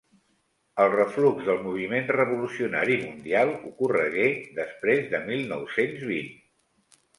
El 0.85 0.87
reflux 0.93 1.43
del 1.49 1.59
moviment 1.65 2.09
revolucionari 2.17 2.97
mundial 3.03 3.53
ocorregué 3.73 4.27
després 4.63 5.07
del 5.15 5.31
mil 5.31 5.47
nou-cents 5.55 6.11
vint. 6.17 6.35